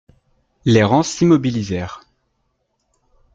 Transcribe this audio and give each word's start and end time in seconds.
Les 0.65 0.81
rangs 0.83 1.03
s'immobilisèrent. 1.03 2.01